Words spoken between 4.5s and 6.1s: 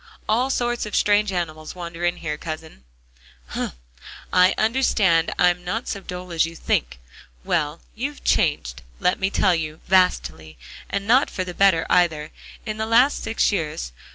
understand. I'm not so